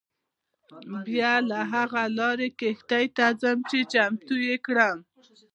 بیا 1.05 1.33
له 1.49 1.59
هغه 1.73 2.01
لارې 2.17 2.47
کښتۍ 2.59 3.05
ته 3.17 3.25
ځم 3.41 3.57
چې 3.69 3.79
چمتو 3.91 4.35
یې 4.47 4.55
کړم. 4.65 4.97